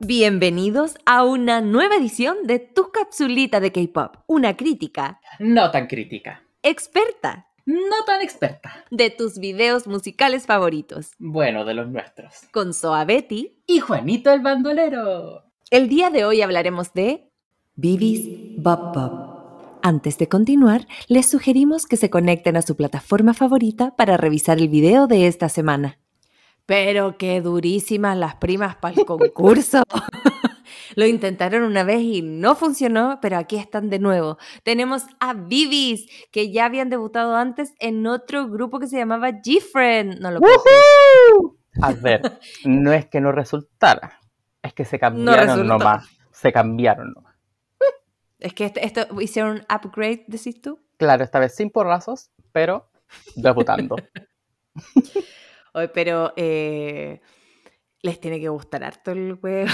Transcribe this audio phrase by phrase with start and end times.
[0.00, 5.20] Bienvenidos a una nueva edición de Tu Capsulita de K-Pop, una crítica.
[5.38, 6.42] No tan crítica.
[6.62, 7.48] Experta.
[7.66, 8.84] No tan experta.
[8.90, 11.12] De tus videos musicales favoritos.
[11.18, 12.34] Bueno, de los nuestros.
[12.52, 13.62] Con Soa Betty.
[13.66, 15.44] Y Juanito el Bandolero.
[15.70, 17.30] El día de hoy hablaremos de
[17.74, 19.33] Vivis Bop Bop.
[19.86, 24.70] Antes de continuar, les sugerimos que se conecten a su plataforma favorita para revisar el
[24.70, 25.98] video de esta semana.
[26.64, 29.82] Pero qué durísimas las primas para el concurso.
[30.96, 34.38] Lo intentaron una vez y no funcionó, pero aquí están de nuevo.
[34.62, 40.18] Tenemos a Vivis, que ya habían debutado antes en otro grupo que se llamaba G-Friend.
[40.18, 44.18] No lo puedo A ver, no es que no resultara,
[44.62, 46.08] es que se cambiaron nomás.
[46.32, 47.33] Se cambiaron nomás.
[48.44, 50.78] Es que esto, esto hicieron un upgrade, decís tú.
[50.98, 52.90] Claro, esta vez sin porrazos, pero
[53.36, 53.96] debutando.
[55.94, 57.22] pero eh,
[58.02, 59.70] les tiene que gustar harto el juego.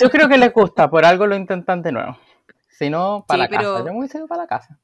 [0.00, 2.18] Yo creo que les gusta, por algo lo intentan de nuevo.
[2.70, 3.62] Si no, para la casa.
[3.62, 4.78] Yo me hubiese para la casa.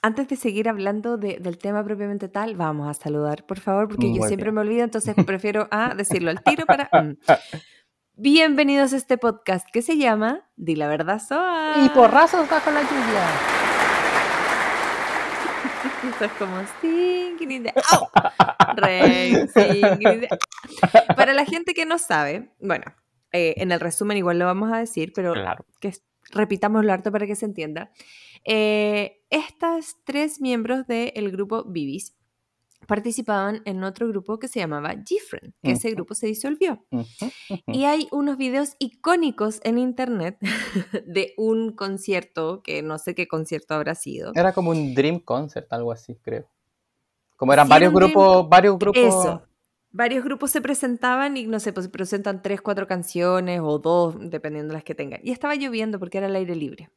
[0.00, 4.22] Antes de seguir hablando del tema propiamente tal, vamos a saludar, por favor, porque yo
[4.22, 6.88] siempre me olvido, entonces prefiero a decirlo al tiro para...
[8.22, 11.76] Bienvenidos a este podcast que se llama Di la verdad Soa.
[11.86, 13.26] Y porrazos bajo la lluvia.
[16.10, 16.56] Esto es como
[21.16, 22.84] Para la gente que no sabe, bueno,
[23.32, 25.32] eh, en el resumen igual lo vamos a decir, pero
[25.80, 25.94] que
[26.30, 27.90] repitamos lo harto para que se entienda.
[28.44, 32.19] Eh, estas tres miembros del grupo Vivis
[32.86, 36.84] participaban en otro grupo que se llamaba Gfriend, que ese grupo se disolvió.
[37.66, 40.38] Y hay unos videos icónicos en internet
[41.06, 44.32] de un concierto, que no sé qué concierto habrá sido.
[44.34, 46.48] Era como un Dream Concert, algo así, creo.
[47.36, 49.02] Como eran varios grupos, varios grupos.
[49.02, 49.42] Eso.
[49.92, 54.14] Varios grupos se presentaban y no sé, pues se presentan tres, cuatro canciones o dos,
[54.20, 55.20] dependiendo de las que tengan.
[55.24, 56.90] Y estaba lloviendo porque era el aire libre.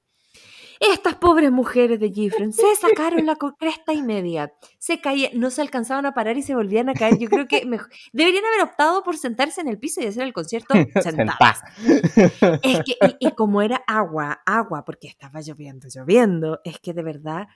[0.91, 4.53] Estas pobres mujeres de Gifren se sacaron la cresta y media.
[4.79, 7.17] Se caían, no se alcanzaban a parar y se volvían a caer.
[7.17, 7.65] Yo creo que
[8.11, 11.61] deberían haber optado por sentarse en el piso y hacer el concierto sentadas.
[12.61, 17.47] es que, y, como era agua, agua, porque estaba lloviendo, lloviendo, es que de verdad,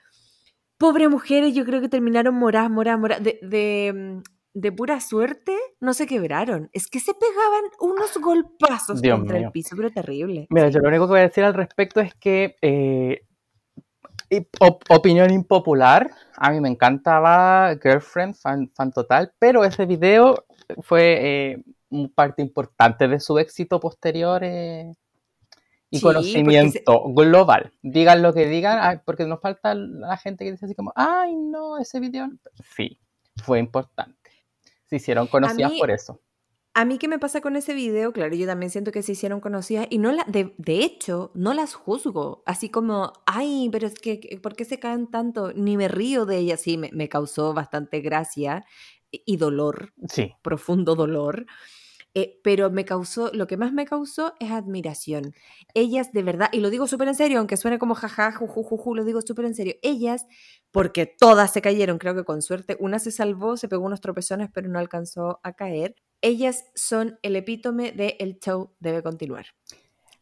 [0.77, 3.23] pobres mujeres, yo creo que terminaron moradas, moradas, moradas.
[3.23, 6.69] de, mm, de pura suerte no se quebraron.
[6.73, 10.47] Es que se pegaban unos golpazos contra el piso, pero terrible.
[10.49, 13.23] Mira, yo lo único que voy a decir al respecto es que, eh,
[14.89, 20.45] opinión impopular, a mí me encantaba Girlfriend, fan, fan total, pero ese video
[20.81, 21.63] fue eh,
[22.15, 24.43] parte importante de su éxito posterior.
[24.43, 24.91] Eh,
[25.89, 27.71] y conocimiento global.
[27.81, 31.77] Digan lo que digan, porque nos falta la gente que dice así como, ay, no,
[31.77, 32.29] ese video.
[32.75, 32.99] Sí,
[33.37, 34.16] fue importante
[34.87, 36.19] se hicieron conocidas por eso.
[36.73, 38.13] A mí, ¿qué me pasa con ese video?
[38.13, 41.73] Claro, yo también siento que se hicieron conocidas y no la, de, hecho, no las
[41.73, 42.43] juzgo.
[42.45, 45.53] Así como, ay, pero es que, ¿por qué se caen tanto?
[45.53, 46.61] Ni me río de ellas.
[46.61, 48.63] Sí, me, me causó bastante gracia
[49.09, 49.93] y dolor.
[50.07, 50.33] Sí.
[50.43, 51.47] Profundo dolor.
[52.19, 55.35] Eh, pero me causó, lo que más me causó es admiración.
[55.75, 59.05] Ellas de verdad, y lo digo súper en serio, aunque suene como jaja, juju, lo
[59.05, 59.75] digo súper en serio.
[59.83, 60.25] Ellas,
[60.71, 64.49] porque todas se cayeron, creo que con suerte, una se salvó, se pegó unos tropezones,
[64.51, 65.93] pero no alcanzó a caer.
[66.21, 69.45] Ellas son el epítome de el show debe continuar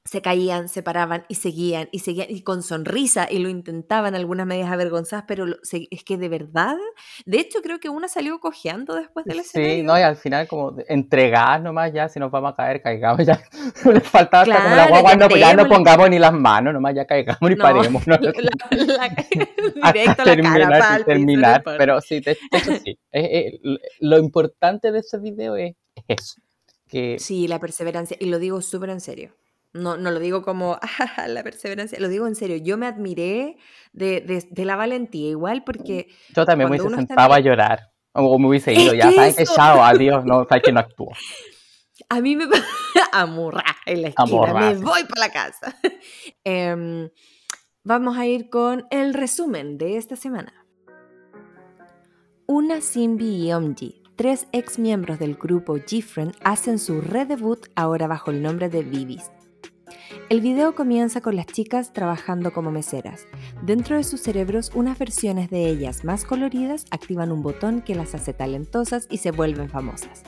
[0.06, 4.46] se caían, se paraban y seguían y seguían y con sonrisa y lo intentaban algunas
[4.46, 6.78] medias avergonzadas, pero es que de verdad,
[7.26, 9.76] de hecho creo que una salió cojeando después del escenario.
[9.78, 13.26] Sí, no, y al final como entregar nomás ya, si nos vamos a caer, caigamos
[13.26, 13.42] ya.
[13.92, 16.94] Les faltaba hasta como la guagua, no, pues ya no pongamos ni las manos, nomás
[16.94, 18.06] ya caigamos y paremos.
[18.06, 18.18] ¿no?
[19.92, 23.00] directo terminar, la cara, terminar, pero sí, de, hecho sí.
[24.02, 25.74] lo importante de ese video es
[26.08, 26.36] eso.
[26.88, 27.18] Que...
[27.18, 29.34] Sí, la perseverancia, y lo digo súper en serio.
[29.76, 30.80] No, no lo digo como
[31.18, 32.56] ah, la perseverancia, lo digo en serio.
[32.58, 33.58] Yo me admiré
[33.92, 36.08] de, la valentía, igual porque.
[36.34, 37.92] Yo también me hubiese sentado a llorar.
[38.14, 41.12] O me hubiese ido, ya sabes que chao, adiós, no, sabes que no actúo.
[42.08, 42.46] A mí me.
[43.12, 45.78] Amorra en la esquina, me voy para la casa.
[46.46, 47.10] Em,
[47.84, 50.54] vamos a ir con el resumen de esta semana.
[52.48, 58.32] Una Simbi y Omji, tres ex miembros del grupo G-Friend, hacen su redebut ahora bajo
[58.32, 59.32] el nombre de Vivis.
[60.30, 63.28] El video comienza con las chicas trabajando como meseras.
[63.62, 68.16] Dentro de sus cerebros, unas versiones de ellas más coloridas activan un botón que las
[68.16, 70.24] hace talentosas y se vuelven famosas.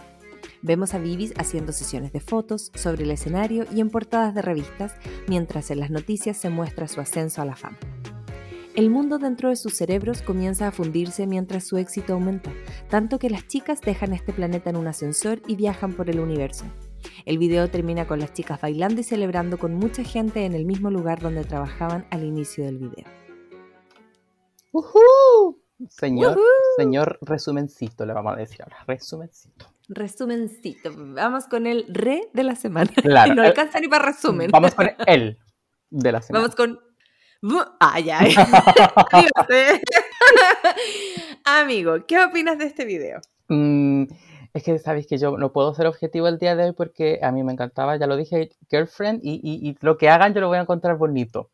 [0.62, 4.94] Vemos a Vivis haciendo sesiones de fotos sobre el escenario y en portadas de revistas,
[5.28, 7.78] mientras en las noticias se muestra su ascenso a la fama.
[8.76, 12.52] El mundo dentro de sus cerebros comienza a fundirse mientras su éxito aumenta,
[12.90, 16.66] tanto que las chicas dejan este planeta en un ascensor y viajan por el universo.
[17.26, 20.90] El video termina con las chicas bailando y celebrando con mucha gente en el mismo
[20.90, 23.06] lugar donde trabajaban al inicio del video.
[24.72, 25.62] ¡Uhú!
[25.90, 26.40] Señor,
[26.78, 28.78] señor resumencito, le vamos a decir ahora.
[28.88, 29.68] Resumencito.
[29.90, 30.92] Resumencito.
[30.96, 32.92] Vamos con el re de la semana.
[33.02, 33.36] Claro.
[33.36, 34.50] no alcanza ni para resumen.
[34.52, 35.38] Vamos con el
[35.90, 36.44] de la semana.
[36.44, 36.80] Vamos con.
[37.80, 38.20] Ah, ya.
[38.22, 39.82] Dígase.
[41.46, 43.22] Amigo, ¿qué opinas de este video?
[43.48, 44.04] Mm,
[44.58, 47.32] es que sabéis que yo no puedo ser objetivo el día de hoy porque a
[47.32, 50.48] mí me encantaba, ya lo dije, Girlfriend, y, y- y lo que hagan yo lo
[50.48, 51.50] voy a encontrar bonito.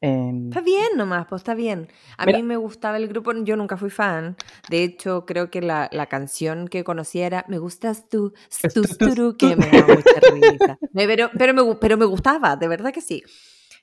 [0.00, 1.88] Em, Está bien nomás, pues está bien.
[2.18, 2.38] A Mira.
[2.38, 4.36] mí me gustaba el grupo, yo nunca fui fan.
[4.68, 8.82] De hecho, creo que la, la canción que conocía era Me gustas tú, Es stu,
[8.82, 9.48] tu, tu, sturu", tu.
[9.48, 10.78] que me daba mucha risa.
[10.94, 13.22] Pero, pero, me, pero me gustaba, de verdad que sí.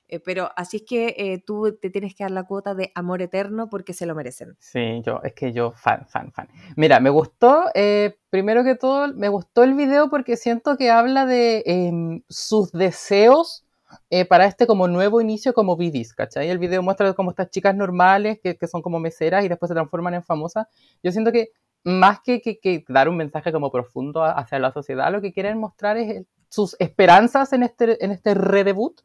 [0.08, 3.22] Eh, pero así es que eh, tú te tienes que dar la cuota de amor
[3.22, 4.54] eterno porque se lo merecen.
[4.58, 6.48] Sí, yo, es que yo, fan, fan, fan.
[6.76, 11.24] Mira, me gustó, eh, primero que todo, me gustó el video porque siento que habla
[11.24, 13.64] de em, sus deseos
[14.10, 16.50] eh, para este como nuevo inicio como Bidis, ¿cachai?
[16.50, 19.74] El video muestra como estas chicas normales que, que son como meseras y después se
[19.74, 20.66] transforman en famosas.
[21.02, 21.50] Yo siento que
[21.84, 25.32] más que, que- que dar un mensaje como profundo a- hacia la sociedad, lo que
[25.32, 29.00] quieren mostrar es el- sus esperanzas en este, en este redebut.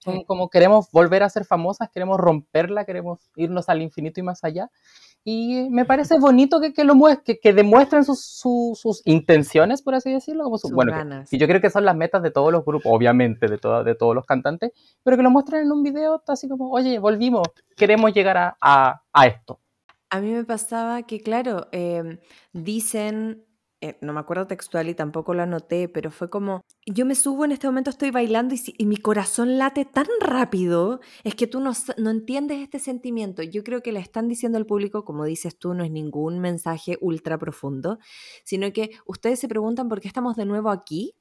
[0.00, 4.42] Son como queremos volver a ser famosas, queremos romperla, queremos irnos al infinito y más
[4.44, 4.70] allá.
[5.22, 6.94] Y me parece bonito que, que lo
[7.24, 10.44] que, que demuestren sus, su- sus intenciones, por así decirlo.
[10.44, 12.90] Como Sus bueno, que- y yo creo que son las metas de todos los grupos,
[12.92, 16.70] obviamente, de, de todos los cantantes, pero que lo muestren en un video, así como,
[16.70, 17.46] oye, volvimos,
[17.76, 19.60] queremos llegar a, a- a esto.
[20.08, 22.18] A mí me pasaba que, claro, em,
[22.52, 23.44] dicen,
[23.82, 27.46] eh, no me acuerdo textual y tampoco lo anoté, pero fue como, yo me subo
[27.46, 31.60] en este momento, estoy bailando y, y mi corazón late tan rápido, es que tú
[31.60, 33.42] no, no entiendes este sentimiento.
[33.42, 36.98] Yo creo que le están diciendo al público, como dices tú, no es ningún mensaje
[37.00, 37.98] ultra profundo,
[38.44, 41.14] sino que ustedes se preguntan por qué estamos de nuevo aquí.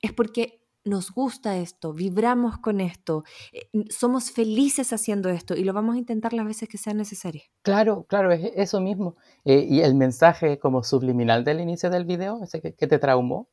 [0.00, 5.72] Es porque nos gusta esto, vibramos con esto, eh, somos felices haciendo esto y lo
[5.72, 7.44] vamos a intentar las veces que sean necesarias.
[7.62, 9.16] Claro, claro, es eso mismo.
[9.44, 13.48] Eh, y el mensaje como subliminal del inicio del video, ese que te traumó,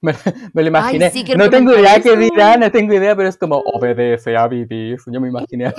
[0.00, 0.12] me,
[0.52, 1.10] me lo imaginé.
[1.10, 4.98] sí, no tengo idea qué dirá, no tengo idea, pero es como obedece a vivir.
[5.06, 5.72] Yo me imaginé.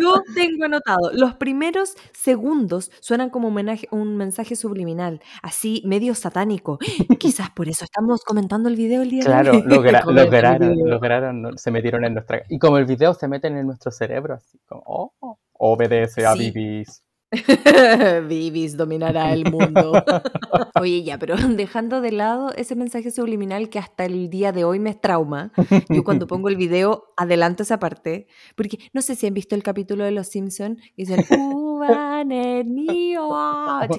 [0.00, 6.78] Yo tengo anotado, los primeros segundos suenan como homenaje- un mensaje subliminal, así medio satánico.
[7.18, 9.62] Quizás por eso estamos comentando el video el día Claro, de hoy.
[9.68, 9.68] el
[10.14, 12.42] lograron, lograron, se metieron en nuestra...
[12.48, 14.82] Y como el video se meten en nuestro cerebro, así como,
[15.20, 16.50] oh, obedece a Sí.
[16.50, 16.86] vivir.
[18.28, 19.92] Vivis dominará el mundo.
[20.80, 24.78] Oye, ya, pero dejando de lado ese mensaje subliminal que hasta el día de hoy
[24.78, 25.52] me trauma,
[25.88, 28.26] yo cuando pongo el video adelanto esa parte,
[28.56, 31.22] porque no sé si han visto el capítulo de Los Simpson que dicen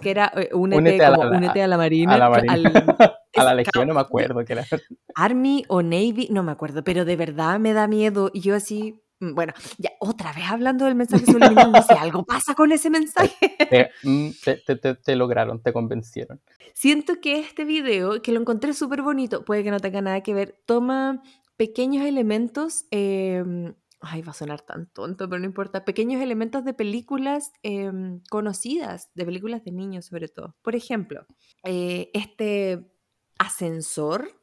[0.02, 2.54] que era eh, únete, Únete a la- como, únete a la marina, a la marina.
[2.54, 2.98] al-
[3.36, 4.66] A la legión no me acuerdo que era.
[5.16, 8.31] Army o Navy, no me acuerdo, pero de verdad me da miedo.
[8.34, 12.56] Y yo así, bueno, ya otra vez hablando del mensaje subliminal, no sé, algo pasa
[12.56, 13.36] con ese mensaje.
[13.69, 16.42] Te, mm, te- te- te- te lograron, te convencieron.
[16.74, 20.33] Siento que este video, que lo encontré súper bonito, puede que no tenga nada que
[20.33, 21.21] ver, toma
[21.57, 26.74] pequeños elementos, em, ay, va a sonar tan tonto, pero no importa, pequeños elementos de
[26.74, 30.56] películas em, conocidas, de películas de niños sobre todo.
[30.61, 31.26] Por ejemplo,
[31.64, 32.90] eh, este
[33.38, 34.39] ascensor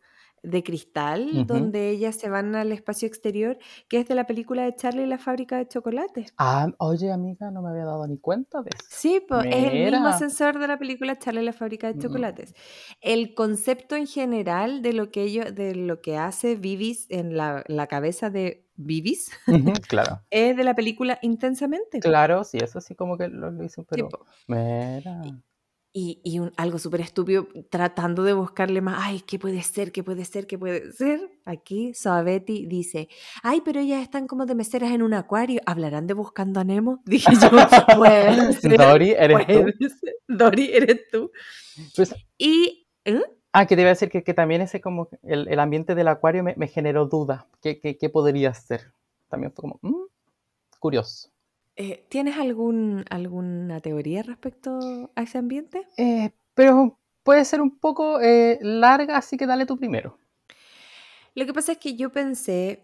[0.47, 4.75] de cristal donde ellas se van al espacio exterior, que es de la película de
[4.75, 6.33] Charlie y la fábrica de chocolates.
[6.38, 8.87] Ah, oye, amiga, no me había dado ni cuenta de eso.
[8.88, 12.00] Sí, pues es el mismo ascensor de la película Charlie y la fábrica de Mm.
[12.00, 12.55] chocolates.
[13.00, 17.65] El concepto en general de lo que ello- de lo que hace Vivis en la,
[17.67, 19.31] la cabeza de Vivis
[19.88, 21.99] Claro, es de la película Intensamente.
[22.00, 24.09] claro, sí, eso sí como que lo, Sí, pero...
[24.09, 24.26] po.
[24.47, 25.23] Mira.
[25.99, 29.93] Y, y un- algo súper estúpido, tratando de buscarle más, ay, ¿qué puede ser?
[29.93, 30.47] ¿Qué puede ser?
[30.47, 31.21] ¿Qué puede ser?
[31.47, 33.09] Aquí Sabetti dice,
[33.43, 37.00] ay, pero ellas están como de meseras en un acuario, ¿hablarán de Buscando a Nemo?
[37.07, 37.49] Dije yo,
[37.97, 39.65] puede ser, Dory, ¿eres tú?
[40.29, 41.31] Dori, eres tú.
[41.95, 42.87] Pues, Y...
[43.07, 43.23] ¿eh?
[43.53, 46.09] ah, que te iba a decir que, que también ese como el, el ambiente del
[46.09, 47.45] acuario me, me generó dudas.
[47.62, 48.93] ¿Qué, qué, qué podría ser?
[49.31, 50.05] También fue como, mm,
[50.79, 51.31] curioso.
[51.76, 55.87] Eh, ¿Tienes algún, alguna teoría respecto a ese ambiente?
[55.99, 60.18] Eh, pero puede ser un poco eh, larga, así que dale tú primero.
[61.35, 62.83] Lo que pasa es que yo pensé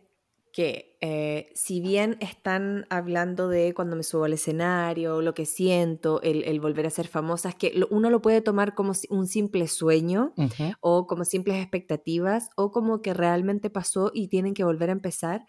[0.53, 6.21] que eh, si bien están hablando de cuando me subo al escenario, lo que siento,
[6.21, 9.27] el, el volver a ser famosa, es que lo- uno lo puede tomar como un
[9.27, 10.35] simple sueño
[10.81, 15.47] o como simples expectativas o como que realmente pasó y tienen que volver a empezar.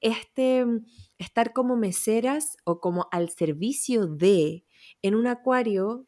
[0.00, 0.64] Este,
[1.18, 4.64] estar como meseras o como al servicio de
[5.02, 6.06] en un acuario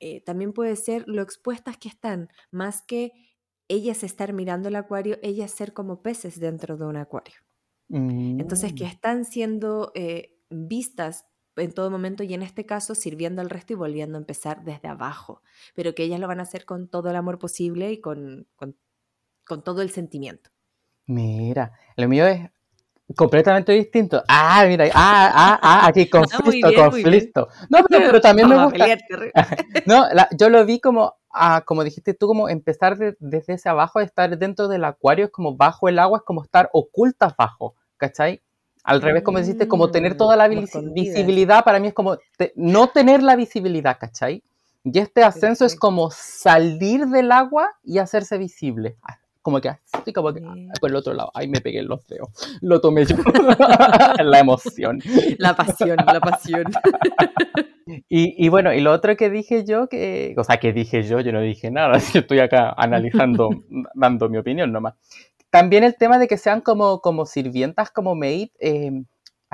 [0.00, 3.12] eh, también puede ser lo expuestas que están, más que
[3.68, 7.34] ellas estar mirando el acuario, ellas ser como peces dentro de un acuario.
[8.36, 8.86] Entonces, que Mm.
[8.86, 13.76] están siendo eh, vistas en todo momento y en este caso sirviendo al resto y
[13.76, 15.42] volviendo a empezar desde abajo,
[15.74, 18.76] pero que ellas lo van a hacer con todo el amor posible y con, con,
[19.46, 20.50] con todo el sentimiento.
[21.06, 22.50] Mira, lo mío es
[23.16, 24.22] completamente distinto.
[24.28, 27.48] Ah, mira, ah, ah, ah, aquí Ah, conflicto, bien, conflicto.
[27.68, 28.86] No, pero, pero también me Vamos gusta.
[29.86, 33.68] No, la- yo lo vi como, ah, como dijiste tú, como empezar de- desde ese
[33.68, 37.74] abajo, estar dentro del acuario, es como bajo el agua, es como estar ocultas bajo,
[37.96, 38.40] ¿cachai?
[38.84, 42.52] Al revés, como dijiste, como tener Mm, toda la visibilidad, para mí es como te-
[42.56, 44.42] no tener la visibilidad, ¿cachai?
[44.84, 48.96] Y este ascenso es como salir del agua y hacerse visible.
[49.44, 50.70] Ah, Como que así, como que ah, Bien.
[50.80, 51.30] por el otro lado.
[51.34, 52.28] Ay, me pegué en los dedos.
[52.62, 53.16] Lo tomé yo.
[54.24, 55.00] la emoción.
[55.38, 56.64] La pasión, la pasión.
[58.08, 61.20] Y, y bueno, y lo otro que dije yo, que, o sea, que dije yo,
[61.20, 63.50] yo no dije nada, yo estoy acá analizando,
[63.94, 64.94] dando mi opinión nomás.
[65.50, 68.90] También el tema de que sean como, como sirvientas, como maid, eh,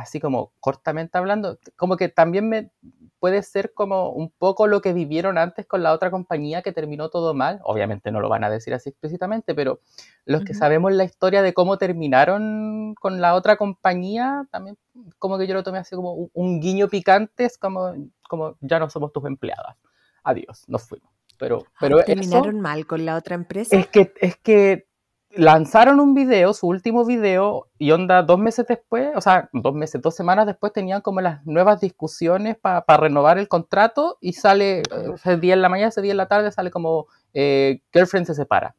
[0.00, 2.70] así como cortamente hablando, como que también me
[3.18, 7.10] puede ser como un poco lo que vivieron antes con la otra compañía que terminó
[7.10, 7.60] todo mal.
[7.64, 9.80] Obviamente no lo van a decir así explícitamente, pero
[10.24, 10.58] los que Ujú.
[10.60, 14.78] sabemos la historia de cómo terminaron con la otra compañía, también
[15.18, 17.94] como que yo lo tomé así como un, un guiño picante, es como,
[18.28, 19.76] como ya no somos tus empleadas.
[20.24, 21.10] Adiós, nos fuimos.
[21.38, 23.76] Pero, pero Ay, eso ¿Terminaron mal con la otra empresa?
[23.76, 24.89] es que, es que
[25.32, 30.00] lanzaron un video, su último video, y onda dos meses después, o sea, dos meses,
[30.02, 34.82] dos semanas después tenían como las nuevas discusiones para renovar el contrato y sale eh,
[35.14, 38.34] ese día en la mañana, ese día en la tarde sale como eh, Girlfriend se
[38.34, 38.74] separa.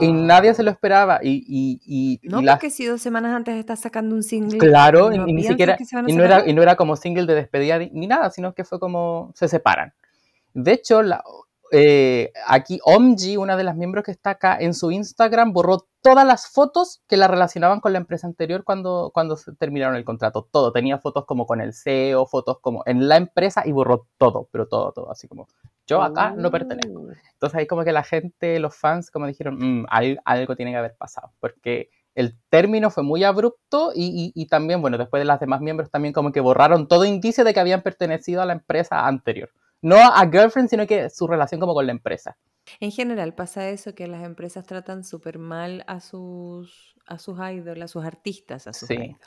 [0.00, 1.20] Y nadie se lo esperaba.
[1.22, 4.56] Y, y, y, No, y la- porque si dos semanas antes estás sacando un single.
[4.58, 5.76] Claro, y, ¿no y ni siquiera,
[6.06, 8.64] y no, era, y no era como single de despedida ni ni nada, sino que
[8.64, 9.92] fue como se separan.
[10.54, 11.22] De hecho, la,
[11.72, 16.26] eh, aquí Omji, una de las miembros que está acá, en su Instagram borró todas
[16.26, 20.48] las fotos que la relacionaban con la empresa anterior cuando, cuando se terminaron el contrato.
[20.50, 24.48] Todo, tenía fotos como con el CEO, fotos como en la empresa y borró todo,
[24.52, 25.46] pero todo, todo, así como
[25.86, 27.00] yo acá no pertenezco.
[27.00, 30.72] Uh, Entonces ahí como que la gente, los fans, como dijeron, "Mm, al- algo tiene
[30.72, 35.20] que haber pasado, porque el término fue muy abrupto y, y- y también, bueno, después
[35.20, 38.46] de las demás miembros también como que borraron todo indicio de que habían pertenecido a
[38.46, 39.50] la empresa anterior.
[39.82, 42.36] No a Girlfriend, sino que su relación como con la empresa.
[42.80, 47.82] En general pasa eso, que las empresas tratan súper mal a sus, a sus idols,
[47.82, 48.94] a sus artistas, a sus Sí.
[48.94, 49.18] idols.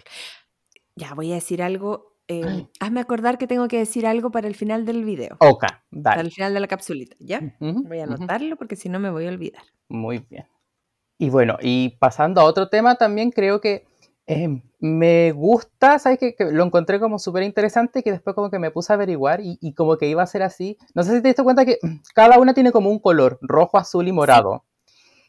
[0.96, 2.17] Ya, voy a decir algo.
[2.27, 2.41] eh,
[2.79, 6.22] hazme acordar que tengo que decir algo para el final del video, Ok, para dale.
[6.22, 7.41] el final de la capsulita, ¿ya?
[7.60, 9.63] Voy a anotarlo porque si no me voy a olvidar.
[9.89, 10.48] Muy bien.
[11.17, 13.86] Y bueno, y pasando a otro tema, también creo que
[14.32, 16.18] eh, me gusta, ¿sabes?
[16.20, 19.42] Que, que lo encontré como súper interesante que después como que me puse a averiguar
[19.42, 20.78] y, y como que iba a ser así.
[20.94, 21.78] No sé si te diste cuenta que
[22.16, 24.66] cada una tiene como un color, rojo, azul y morado.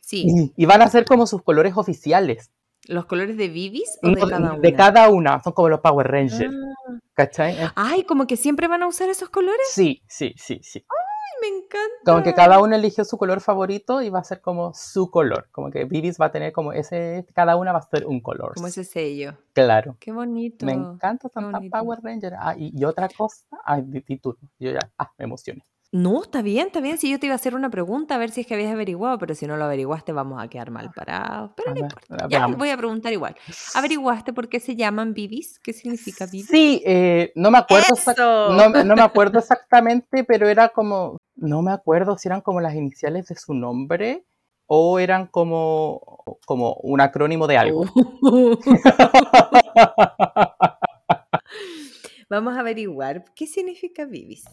[0.01, 0.25] Sí,
[0.57, 2.51] Y, y van a ser como sus colores oficiales.
[2.89, 4.59] ¿los colores de Vivis o de No, cada una?
[4.59, 6.99] de cada una, son como los Power Rangers, Ah.
[7.15, 7.57] ¿cachai?
[7.77, 9.69] Ay, como que siempre van a usar esos colores.
[9.71, 10.85] Sí, sí, sí, sí.
[10.89, 11.02] Ay,
[11.43, 12.05] me encanta.
[12.05, 15.49] Como que cada uno eligió su color favorito y va a ser como su color.
[15.51, 18.55] Como que Vivis va a tener como ese, cada una va a ser un color.
[18.55, 19.37] Como ese sello.
[19.53, 19.97] Claro.
[19.99, 20.65] Qué bonito.
[20.65, 21.77] Me encanta bonito.
[21.77, 22.35] Power Ranger.
[22.39, 23.45] Ah, y, y otra cosa.
[23.65, 23.83] Ay,
[24.23, 24.37] tú.
[24.59, 25.67] Yo ya, ah, me emocioné.
[25.95, 26.97] No, está bien, está bien.
[26.97, 29.19] Si yo te iba a hacer una pregunta, a ver si es que habías averiguado,
[29.19, 31.51] pero si no lo averiguaste, vamos a quedar mal parados.
[31.55, 32.29] Pero A no ver, importa.
[32.31, 33.37] Ya, voy a preguntar igual.
[33.75, 35.59] ¿Averiguaste por qué se llaman Vivis?
[35.59, 36.49] ¿Qué significa Vivis?
[36.49, 37.95] Sí, eh, no me acuerdo.
[38.17, 41.19] No, no me acuerdo exactamente, pero era como.
[41.37, 44.25] No me acuerdo si eran como las iniciales de su nombre
[44.67, 47.85] o eran como, como un acrónimo de algo.
[52.31, 54.47] Vamos a averiguar qué significa Vivis.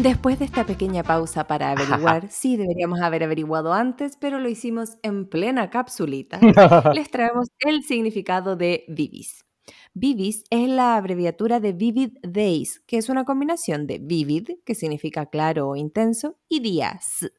[0.00, 4.96] Después de esta pequeña pausa para averiguar, sí deberíamos haber averiguado antes, pero lo hicimos
[5.02, 6.38] en plena capsulita,
[6.94, 9.47] les traemos el significado de Vivis.
[9.94, 15.26] Vivis es la abreviatura de Vivid Days, que es una combinación de vivid, que significa
[15.26, 17.30] claro o intenso, y días.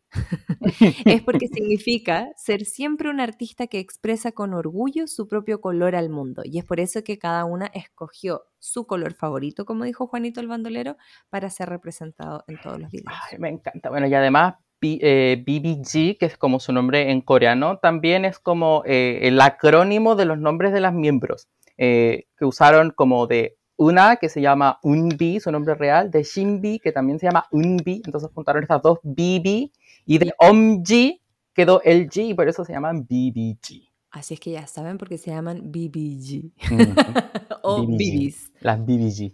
[1.06, 6.10] es porque significa ser siempre un artista que expresa con orgullo su propio color al
[6.10, 6.42] mundo.
[6.46, 10.48] Y es por eso que cada una escogió su color favorito, como dijo Juanito el
[10.48, 10.98] bandolero,
[11.30, 13.14] para ser representado en todos los videos.
[13.32, 13.90] Ay, me encanta.
[13.90, 18.40] Bueno, y además B- eh, BBG, que es como su nombre en coreano, también es
[18.40, 21.48] como eh, el acrónimo de los nombres de las miembros,
[21.82, 26.80] eh, que usaron como de una que se llama Unbi, su nombre real, de Shinbi,
[26.80, 29.72] que también se llama Unbi, entonces juntaron estas dos BB,
[30.06, 31.22] y de Omji
[31.54, 33.90] quedó el G, y por eso se llaman BBG.
[34.12, 36.52] Así es que ya saben por qué se llaman BBG.
[36.70, 36.94] Ujú,
[37.64, 37.98] o BBG.
[37.98, 38.52] BBs.
[38.60, 39.32] Las BBG.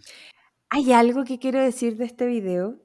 [0.70, 2.76] Hay algo que quiero decir de este video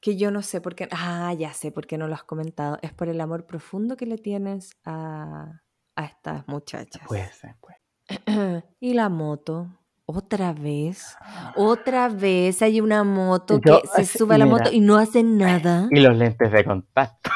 [0.00, 0.86] que yo no sé por qué.
[0.92, 2.78] Ah, ya sé por qué no lo has comentado.
[2.82, 5.62] Es por el amor profundo que le tienes a,
[5.96, 7.02] a estas muchachas.
[7.08, 7.81] Puede ser, pues.
[8.80, 9.68] y la moto.
[10.04, 11.16] Otra vez,
[11.56, 14.58] otra vez hay una moto Yo, que se sube a la mira.
[14.58, 15.88] moto y no hace nada.
[15.90, 17.30] Y los lentes de contacto.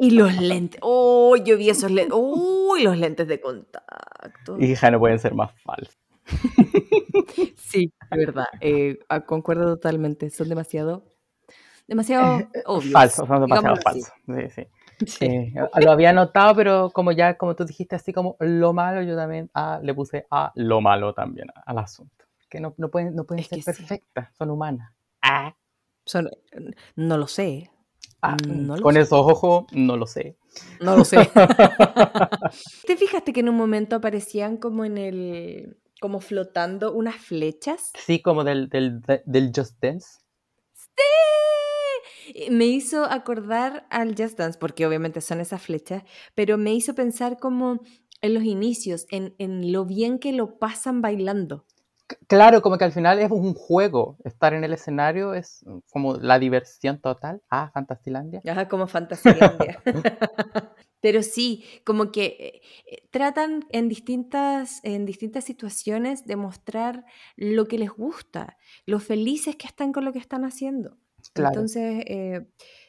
[0.00, 0.80] Y los lentes.
[0.82, 2.16] Oh, yo vi esos lentes.
[2.18, 4.58] Uy, los lentes de contacto.
[4.58, 5.96] Hija, no pueden ser más falsos.
[7.56, 8.46] Sí, de verdad.
[8.60, 10.30] eh, ah, concuerdo totalmente.
[10.30, 11.04] Son demasiado,
[11.86, 12.92] demasiado obvios.
[12.92, 14.12] Falsos, son demasiado falsos.
[14.26, 14.66] Sí, sí.
[15.06, 15.52] Sí.
[15.80, 19.50] Lo había notado, pero como ya, como tú dijiste, así como lo malo, yo también
[19.54, 22.24] ah, le puse a lo malo también al asunto.
[22.48, 23.72] Que no, no pueden, no pueden Es ser que sí.
[23.82, 24.92] perfectas, son humanas.
[25.22, 25.54] Ah,
[26.06, 26.30] Son-
[26.96, 27.70] no lo sé.
[28.22, 29.00] ah, No lo con sé.
[29.00, 30.36] esos ojos, no lo sé.
[30.80, 31.18] No lo sé.
[32.86, 35.76] ¿Te fijaste que en un momento aparecían como en el.
[36.00, 37.90] como flotando unas flechas?
[37.98, 40.18] Sí, como del, del, del Just Dance.
[42.24, 42.48] ¡Sí!
[42.50, 46.02] Me hizo acordar al Just Dance, porque obviamente son esas flechas,
[46.34, 47.80] pero me hizo pensar como
[48.20, 51.66] en los inicios, en, en lo bien que lo pasan bailando.
[52.26, 54.18] Claro, como que al final es un juego.
[54.24, 57.42] Estar en el escenario es como la diversión total.
[57.48, 58.42] Ah, Fantastilandia.
[58.46, 59.82] Ajá, como Fantasylandia.
[61.00, 67.04] Pero sí, como que eh, eh, tratan en distintas, en distintas situaciones de mostrar
[67.36, 70.96] lo que les gusta, lo felices que están con lo que están haciendo.
[71.34, 71.50] Claro.
[71.50, 72.46] Entonces, eh,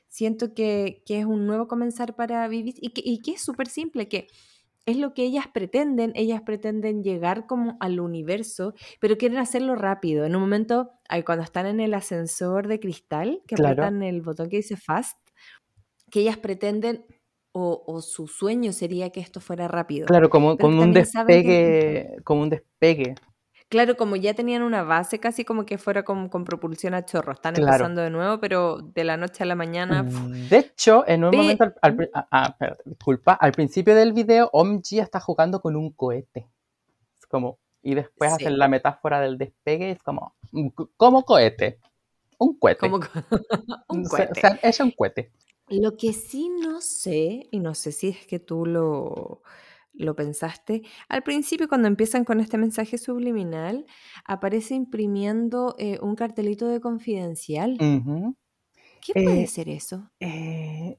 [0.07, 3.67] siento que, que es un nuevo comenzar para vivir y que, y que es súper
[3.67, 4.27] simple, que
[4.85, 10.25] es lo que ellas pretenden, ellas pretenden llegar como al universo, pero quieren hacerlo rápido.
[10.25, 10.91] En un momento,
[11.25, 13.73] cuando están en el ascensor de cristal, que Claro.
[13.83, 15.17] apretan el botón que dice fast,
[16.11, 17.03] que ellas pretenden,
[17.51, 20.05] o, o su sueño sería que esto fuera rápido.
[20.05, 23.15] Claro, como, como un que- despegue, como un despegue.
[23.67, 27.34] Claro, como ya tenían una base, casi como que fuera con, con propulsión a chorro.
[27.34, 27.71] Están Claro.
[27.73, 30.04] empezando de nuevo, pero de la noche a la mañana.
[30.04, 35.19] pf, De hecho, en un momento, al, espérate, disculpa, al principio del video, Omji está
[35.19, 36.47] jugando con un cohete.
[37.19, 38.43] Es como, y después Sí.
[38.45, 41.80] hacen la metáfora del despegue, es como, un co- como cohete,
[42.38, 42.80] un cohete.
[42.80, 42.99] como
[43.89, 44.41] un Se- cohete.
[44.41, 45.32] Se han hecho un cohete.
[45.69, 49.41] Lo que sí no sé, y no sé si es que tú lo,
[49.97, 53.86] lo pensaste, al principio cuando empiezan con este mensaje subliminal,
[54.25, 57.77] aparece imprimiendo eh, un cartelito de confidencial.
[59.01, 60.12] ¿Qué puede Eh, ser eso?
[60.19, 60.97] Eh,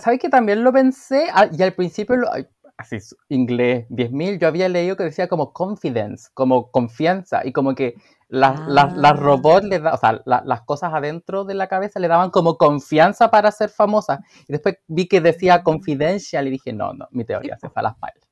[0.00, 1.28] ¿Sabes que también lo pensé?
[1.32, 2.28] Ah, y al principio, lo-
[2.76, 7.94] así, inglés 10.000, yo había leído que decía como confidence, como confianza, y como que
[8.30, 9.16] las, las, las Ah.
[9.16, 12.56] robots, le da, o sea, la- las cosas adentro de la cabeza le daban como
[12.56, 14.20] confianza para ser famosas.
[14.48, 17.82] Y después vi que decía confidential y dije, no, no, mi teoría se fue a
[17.84, 18.26] las pailas.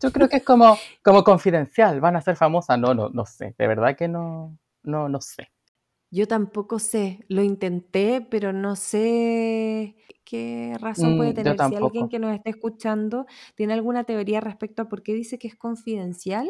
[0.00, 2.78] Yo creo que es como, como confidencial, van a ser famosas.
[2.78, 5.50] No, no, no sé, de verdad que no, no, no sé.
[6.10, 11.58] Yo tampoco sé, lo intenté, pero no sé qué razón puede Mm, yo tener.
[11.68, 15.48] Si alguien que nos esté escuchando tiene alguna teoría respecto a por qué dice que
[15.48, 16.48] es confidencial,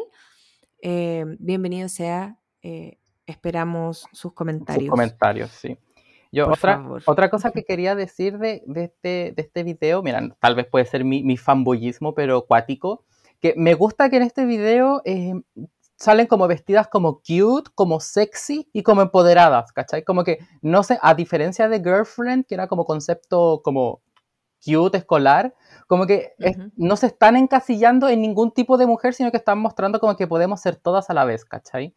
[0.81, 2.37] eh, bienvenido sea.
[2.63, 2.97] Eh,
[3.27, 4.89] esperamos sus sus comentarios.
[4.89, 5.77] comentarios, sí.
[6.31, 7.03] Yo, Por otra, favor.
[7.05, 10.85] otra cosa que quería decir de, de este, de este video, mira, tal vez puede
[10.85, 13.03] ser mi, mi fanboyismo, pero cuático,
[13.39, 15.33] que me gusta que en este video eh,
[15.95, 20.03] salen como vestidas como cute, como sexy y como empoderadas, ¿cachai?
[20.03, 24.01] Como que, no sé, a diferencia de Girlfriend, que era como concepto como
[24.65, 25.53] cute, escolar,
[25.87, 26.71] como que es- Ujú.
[26.77, 30.25] no se están encasillando en ningún tipo de mujer, sino que están mostrando como que
[30.25, 31.93] podemos ser todas a la vez, ¿cachai?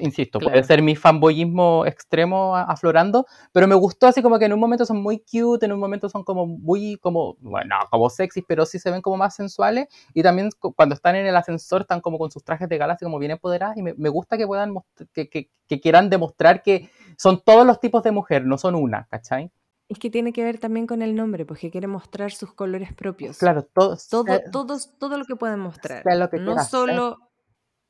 [0.00, 0.66] Insisto, puede Claro.
[0.66, 5.02] ser mi fanboyismo extremo aflorando, pero me gustó así como que en un momento son
[5.02, 8.90] muy cute, en un momento son como muy, como, bueno, como sexy, pero sí se
[8.90, 12.30] ven como más sensuales, y también cu- cuando están en el ascensor están como con
[12.30, 14.74] sus trajes de gala, así como bien empoderadas, y me, me gusta que puedan,
[15.12, 19.06] que, que- que quieran demostrar que son todos los tipos de mujer, no son una,
[19.10, 19.50] ¿cachai?
[19.88, 23.38] Es que tiene que ver también con el nombre, porque quiere mostrar sus colores propios.
[23.38, 24.06] Claro, todos.
[24.08, 26.02] Todo, todos, todo lo que pueden mostrar.
[26.04, 26.70] lo que no quiera ser.
[26.70, 27.27] solo,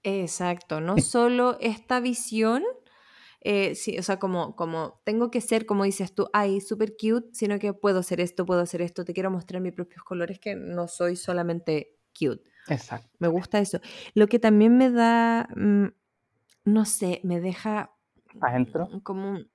[0.08, 2.62] exacto, no solo esta visión,
[3.40, 7.28] eh, sí, o sea, como, como tengo que ser, como dices tú, ay, súper cute,
[7.32, 10.54] sino que puedo hacer esto, puedo hacer esto, te quiero mostrar mis propios colores, que
[10.56, 12.42] no soy solamente cute.
[12.68, 13.08] Exacto.
[13.20, 13.80] Me gusta eso.
[14.14, 15.86] Lo que también me da, mm,
[16.64, 17.94] no sé, me deja
[18.40, 18.86] Adentro.
[18.92, 19.50] mm, como un-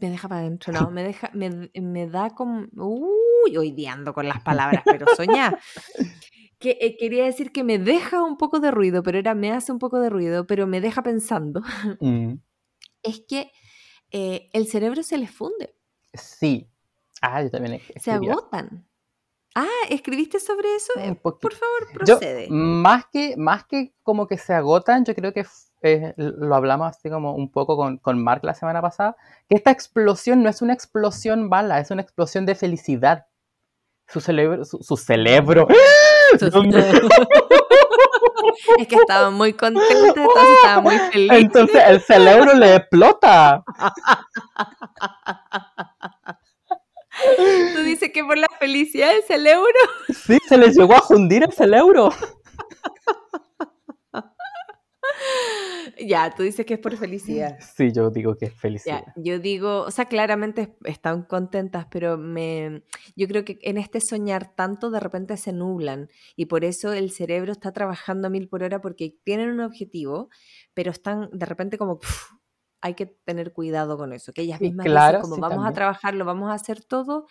[0.00, 4.28] me deja para adentro, no, me deja, me, me da como, uy, hoy ando con
[4.28, 5.56] las palabras, pero soñá,
[6.60, 9.72] que eh, quería decir que me deja un poco de ruido, pero era me hace
[9.72, 11.62] un poco de ruido, pero me deja pensando,
[12.00, 12.34] Mm,
[13.02, 13.50] es que
[14.12, 15.74] eh, el cerebro se les funde,
[16.14, 16.68] sí.
[17.22, 18.86] Ah, yo también se agotan.
[19.54, 20.92] Ah, ¿escribiste sobre eso?
[20.96, 21.14] Eh.
[21.20, 22.46] Por favor, Yo, procede.
[22.50, 25.44] más que, más que como que se agotan, yo creo que
[25.82, 29.16] eh, lo hablamos así como un poco con, con Mark la semana pasada,
[29.48, 33.26] que esta explosión no es una explosión mala, es una explosión de felicidad.
[34.06, 35.66] Su cerebro, su, su cerebro.
[38.78, 41.38] Es que estaban muy contentos, entonces estaban muy felices.
[41.38, 43.62] Entonces el cerebro le explota.
[47.74, 49.68] Tú dices que por la felicidad del cerebro.
[50.08, 52.10] Sí, se les llegó a fundir el cerebro.
[55.98, 57.56] Ya, tú dices que es por felicidad.
[57.76, 59.02] Sí, yo digo que es felicidad.
[59.06, 62.82] Ya, yo digo, o sea, claramente es- están contentas, pero me,
[63.16, 67.10] yo creo que en este soñar tanto de repente se nublan y por eso el
[67.10, 70.28] cerebro está trabajando a mil por hora porque tienen un objetivo,
[70.74, 72.32] pero están de repente como, "Puf,
[72.82, 75.58] hay que tener cuidado con eso, que ellas mismas claro, dicen como sí, vamos a
[75.58, 75.74] también.
[75.74, 77.26] trabajar, lo vamos a hacer todo,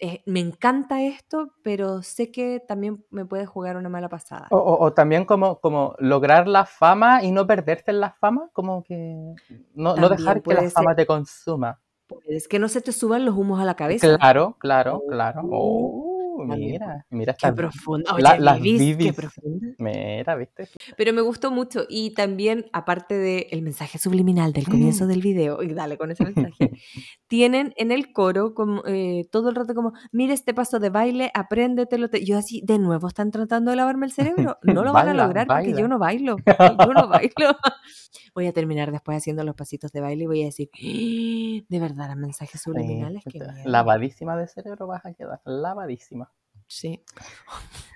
[0.00, 4.48] eh, me encanta esto, pero sé que también me puede jugar una mala pasada.
[4.50, 8.50] O, o- o también como, como lograr la fama y no perderse en la fama,
[8.52, 9.34] como que
[9.74, 11.80] no, no dejar que la fama te consuma.
[12.26, 14.16] Es que no se te suban los humos a la cabeza.
[14.18, 15.42] Claro, claro, claro.
[15.44, 16.06] Oh,
[16.42, 18.16] Oh, mira, mira Qué esta, profundo.
[18.18, 19.74] la- Oye, las Vivis, qué profundo.
[19.78, 20.68] Mira, ¿viste?
[20.96, 25.74] Pero me gustó mucho y también, aparte del mensaje subliminal del comienzo del video, y
[25.74, 26.70] dale con ese mensaje,
[27.30, 31.30] tienen en el coro como, eh, todo el rato como, mira este paso de baile,
[31.32, 32.10] apréndetelo.
[32.10, 32.24] te-".
[32.24, 34.58] Yo así, de nuevo, están tratando de lavarme el cerebro.
[34.82, 35.88] No lo van a Baila, lograr porque yo baila.
[35.88, 36.36] no bailo.
[36.88, 37.56] Yo no bailo.
[38.34, 41.78] Voy a terminar después haciendo los pasitos de baile y voy a decir, "Ah, de
[41.80, 43.68] verdad, los mensajes Sí, subliminales, qué te- miedo".
[43.70, 46.32] lavadísima de cerebro vas a quedar, lavadísima.
[46.66, 47.00] Sí.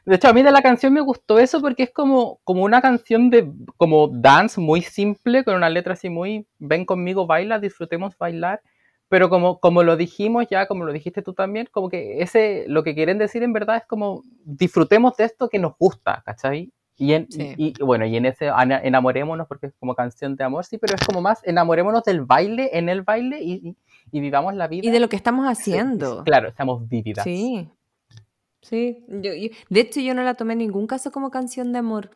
[0.06, 2.80] De hecho, a mí de la canción me gustó eso porque es como, como una
[2.82, 8.16] canción de como dance muy simple, con una letra así muy, ven conmigo, baila, disfrutemos
[8.18, 8.60] bailar.
[9.08, 12.82] Pero como, como lo dijimos ya, como lo dijiste tú también, como que ese, lo
[12.82, 16.72] que quieren decir en verdad es como disfrutemos de esto que nos gusta, ¿cachai?
[16.96, 17.54] Y, en, Sí.
[17.56, 18.50] y, y bueno, y en ese
[18.82, 22.70] enamorémonos, porque es como canción de amor, sí, pero es como más enamorémonos del baile,
[22.72, 23.76] en el baile y,
[24.12, 24.86] y- vivamos la vida.
[24.86, 26.22] Y de lo que estamos Sí, haciendo.
[26.24, 27.24] Claro, estamos vívidas.
[27.24, 27.68] Sí,
[28.62, 29.04] sí.
[29.08, 32.10] Yo, yo- de hecho, yo no la tomé en ningún caso como canción de amor.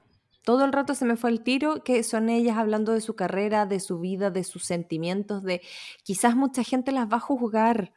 [0.49, 3.67] Todo el rato se me fue el tiro que son ellas hablando de su carrera,
[3.67, 5.61] de su vida, de sus sentimientos, de
[6.05, 7.93] quizás mucha gente las va a juzgar.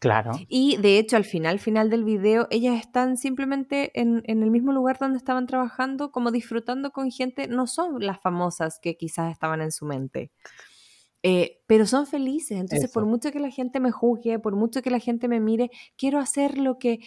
[0.00, 0.32] Claro.
[0.50, 4.70] Y de hecho, al final, final del video, ellas están simplemente en, en el mismo
[4.70, 9.62] lugar donde estaban trabajando, como disfrutando con gente, no son las famosas que quizás estaban
[9.62, 10.30] en su mente.
[11.22, 14.90] Eh, pero son felices, entonces por mucho que la gente me juzgue, por mucho que
[14.90, 16.98] la gente me mire, quiero hacer lo que,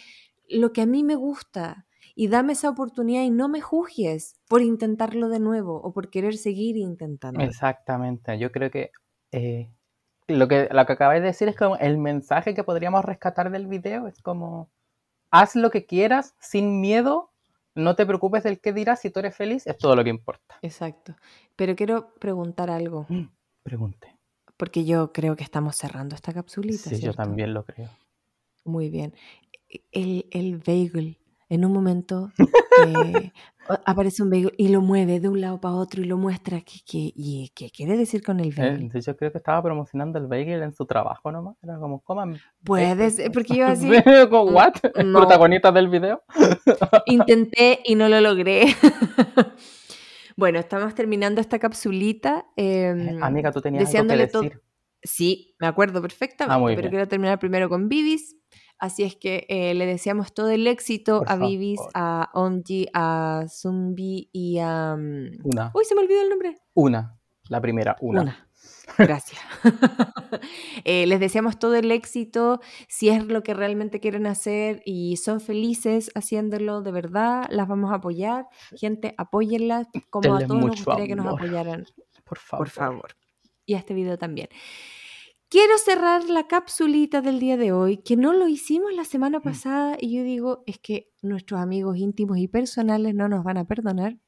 [0.48, 1.86] lo que a mí me gusta
[2.20, 6.36] y dame esa oportunidad y no me juzgues por intentarlo de nuevo o por querer
[6.36, 7.40] seguir intentando.
[7.40, 8.90] Exactamente, yo creo que
[9.30, 9.70] eh,
[10.26, 13.68] lo que lo que acabáis de decir es como el mensaje que podríamos rescatar del
[13.68, 14.68] video es como
[15.30, 17.30] haz lo que quieras sin miedo,
[17.76, 20.58] no te preocupes del qué dirás, si tú eres feliz es todo lo que importa.
[20.62, 21.14] Exacto.
[21.54, 23.06] Pero quiero preguntar algo,
[23.62, 24.18] Pregunte.
[24.56, 26.90] porque yo creo que estamos cerrando esta capsulita.
[26.90, 27.90] Sí, yo también lo creo.
[28.64, 29.14] Muy bien.
[29.92, 31.16] El, el bagel,
[31.50, 32.30] en un momento
[32.86, 33.32] eh,
[33.86, 36.60] aparece un bagel y lo mueve de un lado para otro y lo muestra.
[36.60, 38.88] ¿Qué, qué, y, ¿qué quiere decir con el Eh, bagel?
[38.88, 41.56] de hecho, creo que estaba promocionando el bagel en su trabajo nomás.
[41.62, 42.38] Era como, coman.
[42.64, 43.10] Puede bagel".
[43.10, 43.88] ser, porque yo así
[44.30, 44.72] como, mm, ¿what?
[45.04, 45.18] no.
[45.20, 46.22] Protagonista del video.
[47.06, 48.66] intenté y no lo logré.
[50.36, 52.46] bueno, estamos terminando esta capsulita.
[52.56, 54.62] Eh, em, Amiga, tú tenías algo que decir.
[55.02, 56.90] Sí, me acuerdo perfectamente, Ah, pero bien.
[56.90, 58.36] quiero terminar primero con Vivis.
[58.78, 63.44] Así es que eh, le deseamos todo el éxito Por a Vivis, a Omji, a
[63.48, 64.94] Zumbi y a...
[64.96, 65.72] mm, Una.
[65.74, 66.58] Uy, se me olvidó el nombre.
[66.74, 67.18] Una.
[67.48, 68.22] La primera, una.
[68.22, 68.48] Una.
[68.96, 69.40] Gracias.
[70.84, 72.60] Eh, les deseamos todo el éxito.
[72.88, 77.90] Si es lo que realmente quieren hacer y son felices haciéndolo de verdad, las vamos
[77.90, 78.46] a apoyar.
[78.76, 81.84] Gente, apóyenlas como a todos nos gustaría que nos apoyaran.
[82.24, 82.66] Por favor.
[82.66, 83.16] Por favor.
[83.66, 84.48] Y a este video también.
[85.50, 89.96] Quiero cerrar la capsulita del día de hoy, que no lo hicimos la semana pasada
[89.98, 94.18] y yo digo, es que nuestros amigos íntimos y personales no nos van a perdonar.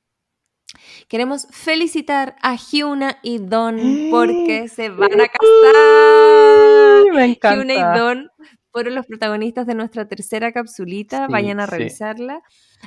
[1.09, 3.77] Queremos felicitar a Hyuna y Don
[4.11, 7.15] porque se van a casar.
[7.15, 7.55] Me encanta.
[7.55, 8.31] Hyuna y Don
[8.73, 11.27] fueron los protagonistas de nuestra tercera capsulita.
[11.27, 11.73] Sí, Vayan a sí.
[11.73, 12.43] revisarla.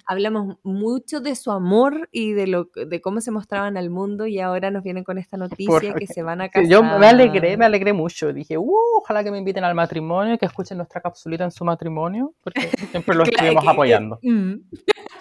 [0.08, 4.40] Hablamos mucho de su amor y de lo de cómo se mostraban al mundo y
[4.40, 6.66] ahora nos vienen con esta noticia que se van a casar.
[6.66, 8.34] Sí, Yo me alegré, me alegré mucho.
[8.34, 12.34] Dije, uh, ojalá que me inviten al matrimonio, que escuchen nuestra capsulita en su matrimonio,
[12.44, 14.20] porque siempre los Claro, estuvimos que- apoyando.
[14.24, 14.54] Mm.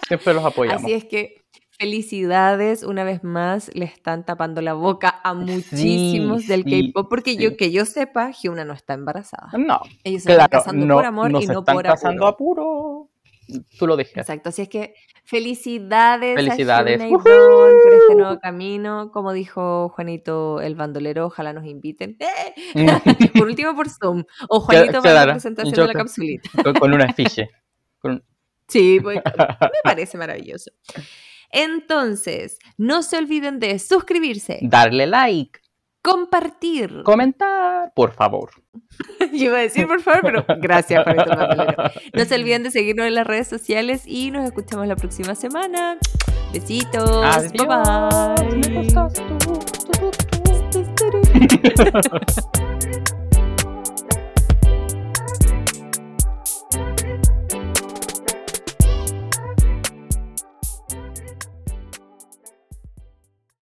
[0.09, 0.83] Siempre los apoyamos.
[0.85, 1.42] Así es que
[1.83, 7.33] felicidades, una vez más, le están tapando la boca a muchísimos del sí, K-pop, porque
[7.33, 7.39] sí.
[7.39, 9.51] yo que yo sepa, Hyuna no está embarazada.
[9.59, 11.87] No, Ellos se están casando no, por amor no y no están por
[12.25, 13.09] apuro.
[13.79, 14.21] Tú lo dijiste.
[14.21, 17.01] Exacto, así es que felicidades, Felicidades.
[17.01, 19.11] a Hyuna y Dawn por este nuevo camino.
[19.11, 22.17] Como dijo Juanito el bandolero, ojalá nos inviten.
[22.21, 22.55] ¡Eh!
[23.37, 24.23] por último por Zoom.
[24.49, 26.49] O Juanito para la presentación yo de la capsulita.
[26.63, 27.51] con, con un afiche.
[27.99, 28.23] Con-
[28.69, 30.71] Sí, pues, me parece maravilloso.
[31.53, 35.61] Entonces, no se olviden de suscribirse, darle like,
[36.03, 37.03] compartir.
[37.05, 38.51] comentar, por favor.
[39.33, 41.75] Yo iba a decir por favor, pero gracias, bandolero.
[42.15, 45.99] No se olviden de seguirnos en las redes sociales y nos escuchamos la próxima semana.
[46.53, 47.25] Besitos.
[47.25, 47.53] Adiós.
[47.53, 48.53] Bye bye.
[52.53, 52.69] Me